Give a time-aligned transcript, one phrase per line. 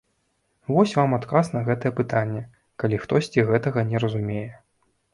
[0.71, 2.43] Вось вам адказ на гэтае пытанне,
[2.85, 4.53] калі хтосьці гэтага не разумее.